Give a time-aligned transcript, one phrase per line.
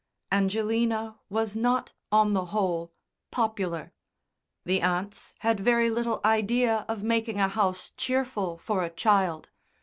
[0.31, 2.91] Angelina was not, on the whole,
[3.29, 3.93] popular....
[4.65, 9.51] The aunts had very little idea of making a house cheerful for a child.